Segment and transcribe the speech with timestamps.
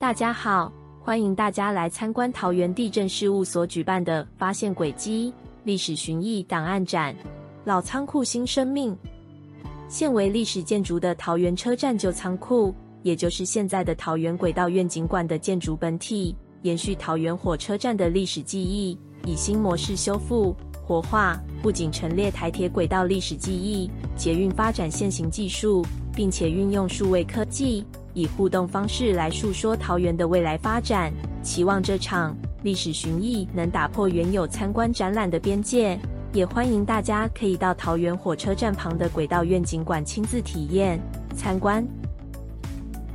[0.00, 7.12] 大家好，欢迎大家来参观桃园地震事务所举办的“发现轨迹历史寻忆档案展”。
[7.66, 8.96] 老仓库新生命，
[9.88, 12.72] 现为历史建筑的桃园车站旧仓库，
[13.02, 18.96] 也就是现在的桃园轨道愿景馆的建筑本体，延续桃园火车站的历史记忆，
[19.26, 25.84] 以新模式修复活化，不仅陈列台铁轨道历史记忆、捷运发展现行技术，
[26.14, 27.84] 并且运用数位科技。
[28.18, 35.96] 以互动方式来述说桃园的未来发展，期望这场历史寻忆能打破原有参观展览的边界，
[36.32, 41.00] 也欢迎大家可以到桃园火车站旁的轨道愿景馆亲自体验
[41.36, 41.86] 参观。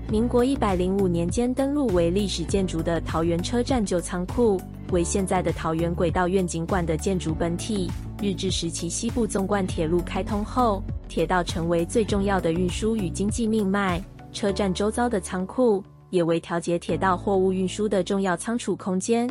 [0.10, 4.62] 民国一百零五年间登陆为历史建筑的桃园车站旧仓库，
[4.92, 7.92] 为现在的桃园轨道愿景馆的建筑本体。
[8.22, 14.02] 日治时期西部纵贯铁路开通后，铁道成为最重要的运输与经济命脉。
[14.34, 19.30] 车站周遭的仓库也为调节铁道货物运输的重要仓储空间。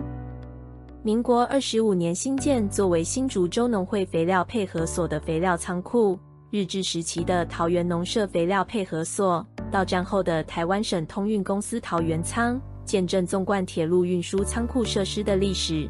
[1.02, 6.19] 民国二十五年新建，作为新竹州农会肥料配合所的肥料仓库。
[6.50, 15.89] 日治时期的桃园农社肥料配合所，到战后的台湾省通运公司桃园仓，见证纵贯铁路运输仓库设施的历史。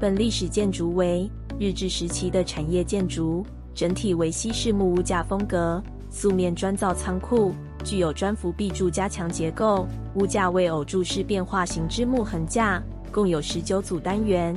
[0.00, 7.52] 本历史建筑为日治时期的产业建筑，整体为西式木屋架风格，素面砖造仓库。
[7.84, 12.82] 具有砖扶壁柱加强结构，屋架为偶柱式变化型之木横架，
[13.12, 14.54] 共有十九组单元。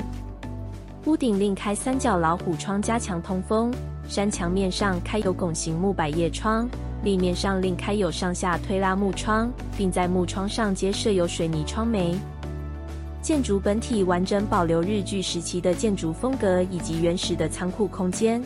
[1.06, 3.73] 屋顶另开三角老虎窗加强通风，
[4.08, 6.67] 山墙面上开有拱形木百叶窗，
[7.03, 12.16] 立面上另开有上下推拉木窗，并在木窗上皆设有水泥窗楣。
[13.22, 18.42] 建筑本体完整保留日据时期的建筑风格以及原始的仓库空间。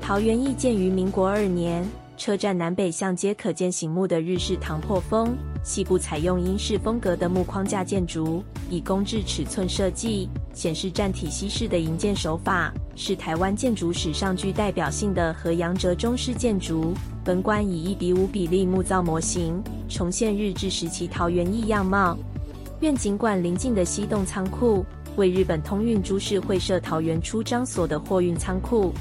[0.00, 1.88] 桃园义建于民国二年。
[2.20, 16.92] 车站南北向皆可见醒目的日式唐破风，西部采用英式风格的木框架建筑，以工制尺寸设计，显示站体西式的营建手法，是台湾建筑史上具代表性的和洋折中式建筑。
[17.24, 19.58] 本馆以一比五比例木造模型，
[19.88, 22.18] 重现日治时期桃园异样貌。
[22.80, 24.84] 愿景馆邻近的西洞仓库，
[25.16, 28.92] 为日本通运株式会社桃园出张所的货运仓库。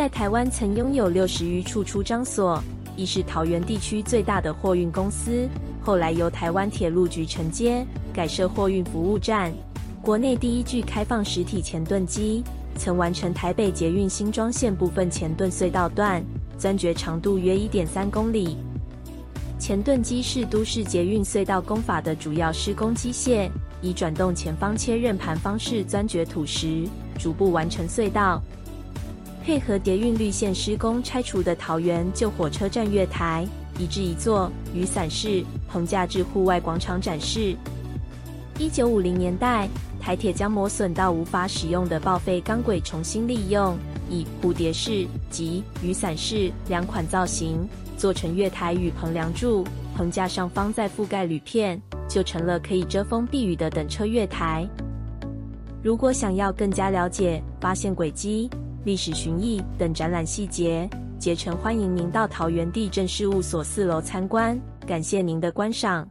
[0.00, 2.58] 在台湾曾拥有六十余处出张所，
[2.96, 5.46] 亦是桃园地区最大的货运公司。
[5.82, 9.52] 后来由台湾铁路局承接，改设货运服务站。
[10.00, 12.42] 国内第一具开放实体前盾机，
[12.78, 16.24] 曾完成台北捷运新庄线部分前盾隧道段，
[16.56, 18.56] 钻掘长度约一点三公里。
[19.58, 23.50] 前盾机是都市捷运隧道工法的主要施工机械，
[23.82, 26.88] 以转动前方切刃盘方式钻掘土石，
[27.18, 28.42] 逐步完成隧道。
[29.50, 33.44] 配合捷运绿线施工拆除的桃园旧火车站月台，
[33.80, 37.56] 移至一座雨伞式棚架至户外广场展示。
[38.60, 39.68] 一九五零年代，
[40.00, 43.76] 台铁将磨损到无法使用的报废钢轨重新利用，
[44.08, 49.64] 以蝴蝶式及雨伞式两款造型做成月台与棚梁柱，
[49.96, 54.64] 棚架上方再覆盖铝片，就成了可以遮风避雨的等车月台。
[55.82, 58.48] 如果想要更加了解发现轨迹。
[58.84, 64.58] 历史寻绎等展览细节，竭诚欢迎您到桃园地震事务所四楼参观。
[64.86, 66.08] 感谢您的观赏。